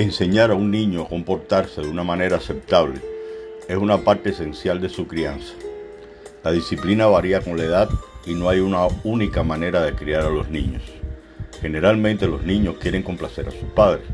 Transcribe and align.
Enseñar 0.00 0.50
a 0.50 0.54
un 0.54 0.70
niño 0.70 1.02
a 1.02 1.08
comportarse 1.10 1.82
de 1.82 1.88
una 1.88 2.02
manera 2.02 2.38
aceptable 2.38 3.02
es 3.68 3.76
una 3.76 3.98
parte 3.98 4.30
esencial 4.30 4.80
de 4.80 4.88
su 4.88 5.06
crianza. 5.06 5.52
La 6.42 6.52
disciplina 6.52 7.06
varía 7.06 7.42
con 7.42 7.58
la 7.58 7.64
edad 7.64 7.90
y 8.24 8.32
no 8.32 8.48
hay 8.48 8.60
una 8.60 8.86
única 9.04 9.42
manera 9.42 9.82
de 9.82 9.92
criar 9.94 10.22
a 10.22 10.30
los 10.30 10.48
niños. 10.48 10.80
Generalmente 11.60 12.26
los 12.26 12.44
niños 12.44 12.76
quieren 12.80 13.02
complacer 13.02 13.48
a 13.48 13.50
sus 13.50 13.68
padres. 13.74 14.06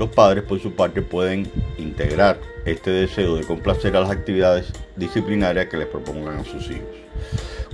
Los 0.00 0.08
padres 0.08 0.42
por 0.42 0.58
su 0.58 0.72
parte 0.72 1.00
pueden 1.00 1.48
integrar 1.78 2.40
este 2.64 2.90
deseo 2.90 3.36
de 3.36 3.44
complacer 3.44 3.96
a 3.96 4.00
las 4.00 4.10
actividades 4.10 4.72
disciplinarias 4.96 5.66
que 5.66 5.76
les 5.76 5.86
propongan 5.86 6.38
a 6.38 6.44
sus 6.44 6.68
hijos. 6.72 6.96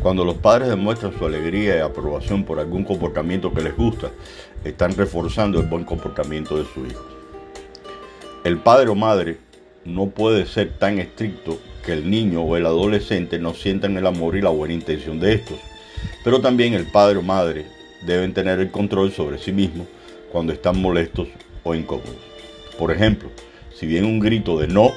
Cuando 0.02 0.26
los 0.26 0.34
padres 0.34 0.68
demuestran 0.68 1.18
su 1.18 1.24
alegría 1.24 1.78
y 1.78 1.80
aprobación 1.80 2.44
por 2.44 2.60
algún 2.60 2.84
comportamiento 2.84 3.54
que 3.54 3.62
les 3.62 3.74
gusta, 3.74 4.10
están 4.62 4.94
reforzando 4.94 5.58
el 5.58 5.66
buen 5.66 5.84
comportamiento 5.84 6.58
de 6.58 6.66
su 6.66 6.84
hijo. 6.84 7.15
El 8.46 8.58
padre 8.58 8.90
o 8.90 8.94
madre 8.94 9.38
no 9.84 10.10
puede 10.10 10.46
ser 10.46 10.78
tan 10.78 11.00
estricto 11.00 11.58
que 11.84 11.92
el 11.92 12.08
niño 12.08 12.42
o 12.42 12.56
el 12.56 12.64
adolescente 12.64 13.40
no 13.40 13.54
sientan 13.54 13.96
el 13.96 14.06
amor 14.06 14.36
y 14.36 14.40
la 14.40 14.50
buena 14.50 14.72
intención 14.72 15.18
de 15.18 15.32
estos, 15.32 15.58
pero 16.22 16.40
también 16.40 16.72
el 16.72 16.86
padre 16.86 17.18
o 17.18 17.22
madre 17.22 17.66
deben 18.06 18.32
tener 18.34 18.60
el 18.60 18.70
control 18.70 19.10
sobre 19.10 19.38
sí 19.38 19.50
mismos 19.50 19.88
cuando 20.30 20.52
están 20.52 20.80
molestos 20.80 21.26
o 21.64 21.74
incómodos. 21.74 22.14
Por 22.78 22.92
ejemplo, 22.92 23.30
si 23.74 23.84
bien 23.84 24.04
un 24.04 24.20
grito 24.20 24.56
de 24.60 24.68
no 24.68 24.92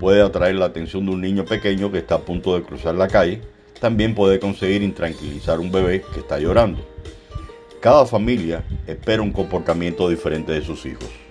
puede 0.00 0.20
atraer 0.20 0.56
la 0.56 0.66
atención 0.66 1.06
de 1.06 1.12
un 1.12 1.20
niño 1.20 1.44
pequeño 1.44 1.92
que 1.92 1.98
está 1.98 2.16
a 2.16 2.22
punto 2.22 2.56
de 2.56 2.64
cruzar 2.64 2.96
la 2.96 3.06
calle, 3.06 3.40
también 3.78 4.16
puede 4.16 4.40
conseguir 4.40 4.82
intranquilizar 4.82 5.60
un 5.60 5.70
bebé 5.70 6.02
que 6.12 6.18
está 6.18 6.40
llorando. 6.40 6.84
Cada 7.78 8.04
familia 8.04 8.64
espera 8.88 9.22
un 9.22 9.30
comportamiento 9.30 10.08
diferente 10.08 10.50
de 10.50 10.62
sus 10.62 10.84
hijos. 10.86 11.29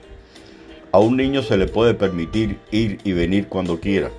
A 0.91 0.97
un 0.97 1.17
niño 1.17 1.43
se 1.43 1.55
le 1.55 1.67
puede 1.67 1.93
permitir 1.93 2.57
ir 2.71 2.97
y 3.03 3.13
venir 3.13 3.47
cuando 3.47 3.79
quiera, 3.79 4.09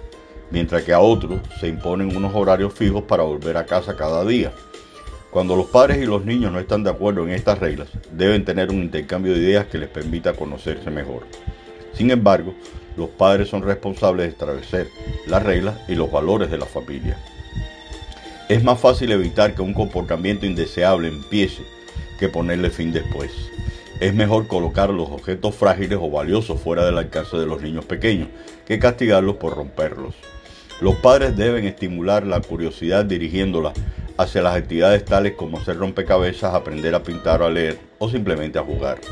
mientras 0.53 0.85
que 0.85 0.93
a 0.93 1.01
otros 1.01 1.41
se 1.59 1.67
imponen 1.67 2.17
unos 2.17 2.33
horarios 2.33 2.73
fijos 2.75 3.03
para 3.03 3.25
volver 3.25 3.57
a 3.57 3.67
casa 3.67 3.97
cada 3.97 4.25
día. 4.25 4.53
Cuando 5.33 5.57
los 5.57 5.67
padres 5.67 5.99
y 5.99 6.07
los 6.07 6.25
niños 6.25 6.53
no 6.53 6.61
están 6.61 6.85
de 6.85 6.91
acuerdo 6.91 7.25
en 7.25 7.31
estas 7.31 7.59
reglas, 7.59 7.89
deben 8.12 8.45
tener 8.45 8.71
un 8.71 8.83
intercambio 8.85 9.33
de 9.33 9.41
ideas 9.41 9.67
que 9.67 9.79
les 9.79 9.89
permita 9.89 10.35
conocerse 10.35 10.93
mejor. 10.93 11.25
Sin 11.93 12.12
embargo, 12.12 12.55
los 12.97 13.09
padres 13.11 13.49
son 13.49 13.62
responsables 13.62 14.27
de 14.27 14.31
establecer 14.31 14.89
las 15.27 15.43
reglas 15.43 15.77
y 15.89 15.97
los 15.97 16.11
valores 16.12 16.53
de 16.53 16.59
la 16.59 16.67
familia. 16.67 17.19
Es 18.49 18.62
más 18.62 18.79
fácil 18.79 19.11
evitar 19.11 19.57
que 19.57 19.62
un 19.62 19.75
comportamiento 19.75 20.47
indeseable 20.47 21.09
empiece 21.09 21.65
que 22.21 22.29
ponerle 22.29 22.71
fin 22.71 22.93
después. 22.93 23.33
Es 24.01 24.15
mejor 24.15 24.47
colocar 24.47 24.89
los 24.89 25.11
objetos 25.11 25.55
frágiles 25.55 25.98
o 26.01 26.11
valiosos 26.11 26.59
fuera 26.59 26.87
del 26.87 26.97
alcance 26.97 27.37
de 27.37 27.45
los 27.45 27.61
niños 27.61 27.84
pequeños 27.84 28.29
que 28.67 28.79
castigarlos 28.79 29.37
por 29.37 29.55
romperlos. 29.55 30.15
Los 30.81 30.95
padres 30.97 31.37
deben 31.37 31.67
estimular 31.67 32.27
la 32.27 32.41
curiosidad 32.41 33.05
dirigiéndola 33.05 33.75
hacia 34.17 34.41
las 34.41 34.56
actividades 34.56 35.05
tales 35.05 35.34
como 35.34 35.59
hacer 35.59 35.77
rompecabezas, 35.77 36.55
aprender 36.55 36.95
a 36.95 37.03
pintar 37.03 37.43
o 37.43 37.47
a 37.47 37.51
leer 37.51 37.78
o 37.98 38.09
simplemente 38.09 38.59
a 38.59 38.62
jugar. 38.62 39.03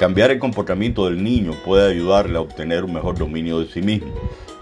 Cambiar 0.00 0.32
el 0.32 0.40
comportamiento 0.40 1.04
del 1.04 1.22
niño 1.22 1.52
puede 1.64 1.88
ayudarle 1.88 2.38
a 2.38 2.40
obtener 2.40 2.82
un 2.82 2.94
mejor 2.94 3.16
dominio 3.16 3.60
de 3.60 3.68
sí 3.68 3.82
mismo, 3.82 4.12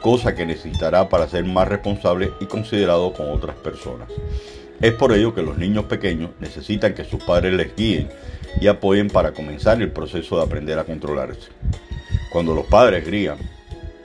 cosa 0.03 0.35
que 0.35 0.45
necesitará 0.45 1.09
para 1.09 1.29
ser 1.29 1.45
más 1.47 1.67
responsable 1.67 2.31
y 2.41 2.45
considerado 2.45 3.15
con 3.15 3.31
otras 3.31 3.57
personas. 3.57 4.09
Es 4.81 4.93
por 4.93 5.13
ello 5.13 5.35
que 5.35 5.43
los 5.43 5.57
niños 5.57 5.87
pequeños 5.87 6.31
necesitan 6.39 6.93
que 6.93 7.05
sus 7.05 7.23
padres 7.23 7.55
les 7.55 7.75
guíen 7.75 8.09
y 8.61 8.67
apoyen 8.67 9.09
para 9.09 9.33
comenzar 9.33 9.81
el 9.81 9.91
proceso 9.91 10.37
de 10.37 10.43
aprender 10.45 10.79
a 10.79 10.85
controlarse. 10.85 11.49
Cuando 12.31 12.55
los 12.55 12.67
padres 12.67 13.09
guían 13.11 13.39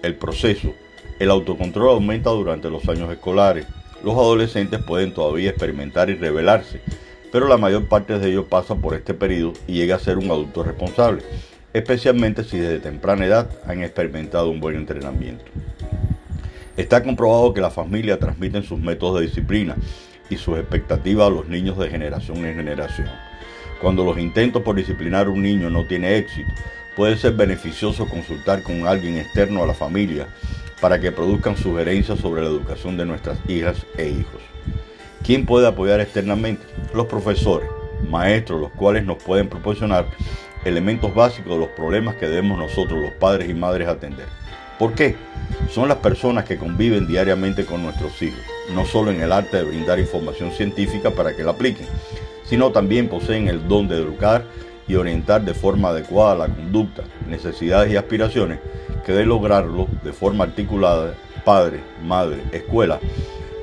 el 0.02 0.16
proceso, 0.16 0.74
el 1.20 1.30
autocontrol 1.30 1.90
aumenta 1.90 2.30
durante 2.30 2.70
los 2.70 2.88
años 2.88 3.12
escolares. 3.12 3.66
Los 4.02 4.16
adolescentes 4.16 4.82
pueden 4.82 5.14
todavía 5.14 5.50
experimentar 5.50 6.10
y 6.10 6.16
rebelarse, 6.16 6.82
pero 7.34 7.50
la 7.50 7.58
mayor 7.58 7.90
parte 7.90 8.18
de 8.18 8.30
ellos 8.30 8.46
pasa 8.50 8.76
por 8.76 8.96
este 8.96 9.14
periodo 9.14 9.54
y 9.68 9.74
llega 9.74 9.98
a 9.98 10.00
ser 10.00 10.18
un 10.18 10.32
adulto 10.32 10.64
responsable, 10.64 11.22
especialmente 11.74 12.46
si 12.46 12.58
desde 12.58 12.80
temprana 12.80 13.26
edad 13.26 13.50
han 13.68 13.84
experimentado 13.84 14.50
un 14.50 14.62
buen 14.62 14.78
entrenamiento. 14.78 15.44
Está 16.78 17.04
comprobado 17.04 17.54
que 17.54 17.62
la 17.62 17.70
familia 17.70 18.18
transmiten 18.18 18.64
sus 18.64 18.80
métodos 18.80 19.20
de 19.20 19.28
disciplina 19.28 19.76
y 20.32 20.38
sus 20.38 20.58
expectativas 20.58 21.28
a 21.28 21.30
los 21.30 21.48
niños 21.48 21.78
de 21.78 21.90
generación 21.90 22.46
en 22.46 22.56
generación. 22.56 23.10
Cuando 23.82 24.04
los 24.04 24.18
intentos 24.18 24.62
por 24.62 24.76
disciplinar 24.76 25.28
a 25.28 25.30
un 25.30 25.42
niño 25.42 25.70
no 25.70 25.86
tienen 25.86 26.14
éxito, 26.14 26.50
puede 26.96 27.18
ser 27.18 27.34
beneficioso 27.34 28.08
consultar 28.08 28.64
con 28.64 28.88
alguien 28.88 29.18
externo 29.18 29.64
a 29.64 29.68
la 29.68 29.74
familia 29.74 30.28
para 30.80 31.00
que 31.00 31.12
produzcan 31.12 31.58
sugerencias 31.58 32.20
sobre 32.20 32.42
la 32.42 32.48
educación 32.48 32.98
de 32.98 33.06
nuestras 33.06 33.38
hijas 33.48 33.86
e 33.98 34.10
hijos. 34.10 34.42
¿Quién 35.24 35.46
puede 35.46 35.68
apoyar 35.68 36.00
externamente? 36.00 36.66
Los 36.94 37.06
profesores, 37.06 37.70
maestros, 38.10 38.60
los 38.60 38.72
cuales 38.72 39.06
nos 39.06 39.22
pueden 39.22 39.50
proporcionar 39.50 40.08
elementos 40.66 41.14
básicos 41.14 41.54
de 41.54 41.60
los 41.60 41.70
problemas 41.70 42.16
que 42.16 42.28
debemos 42.28 42.58
nosotros, 42.58 43.00
los 43.00 43.14
padres 43.14 43.50
y 43.50 43.54
madres, 43.54 43.88
atender. 43.88 44.28
¿Por 44.82 44.96
qué? 44.96 45.16
Son 45.70 45.88
las 45.88 45.98
personas 46.00 46.46
que 46.46 46.58
conviven 46.58 47.06
diariamente 47.06 47.68
con 47.68 47.84
nuestros 47.84 48.20
hijos, 48.24 48.40
no 48.74 48.84
solo 48.84 49.12
en 49.12 49.22
el 49.22 49.32
arte 49.32 49.58
de 49.58 49.64
brindar 49.64 50.00
información 50.00 50.52
científica 50.54 51.12
para 51.12 51.36
que 51.36 51.44
la 51.44 51.52
apliquen, 51.52 51.86
sino 52.46 52.72
también 52.72 53.08
poseen 53.08 53.48
el 53.48 53.68
don 53.68 53.88
de 53.88 53.98
educar 53.98 54.44
y 54.88 54.96
orientar 54.96 55.46
de 55.46 55.54
forma 55.54 55.90
adecuada 55.90 56.48
la 56.48 56.48
conducta, 56.48 57.04
necesidades 57.30 57.94
y 57.94 57.96
aspiraciones 57.96 58.58
que 59.06 59.12
de 59.12 59.24
lograrlo 59.24 59.88
de 60.04 60.14
forma 60.14 60.46
articulada, 60.46 61.14
padre, 61.46 61.82
madre, 62.04 62.42
escuela, 62.52 63.00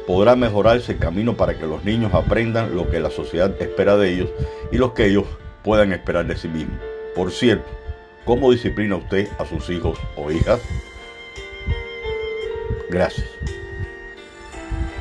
podrá 0.07 0.37
mejorarse 0.37 0.93
el 0.93 0.99
camino 0.99 1.37
para 1.37 1.59
que 1.59 1.67
los 1.67 1.83
niños 1.83 2.15
aprendan 2.15 2.77
lo 2.77 2.89
que 2.89 3.01
la 3.01 3.11
sociedad 3.11 3.53
espera 3.61 3.97
de 3.97 4.13
ellos 4.13 4.31
y 4.71 4.79
lo 4.79 4.95
que 4.95 5.07
ellos 5.07 5.25
puedan 5.65 5.93
esperar 5.93 6.29
de 6.29 6.37
sí 6.37 6.47
mismos. 6.47 6.79
Por 7.17 7.33
cierto, 7.33 7.67
¿cómo 8.25 8.53
disciplina 8.53 8.95
usted 8.95 9.27
a 9.41 9.45
sus 9.45 9.69
hijos 9.69 9.99
o 10.15 10.31
hijas? 10.31 10.61
Gracias. 12.91 13.29